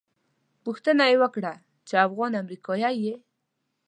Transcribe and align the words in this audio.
پوښتنه 0.63 1.03
یې 1.11 1.15
وکړه 1.23 1.53
چې 1.87 1.93
افغان 2.07 2.31
امریکایي 2.41 2.91
یې. 3.05 3.15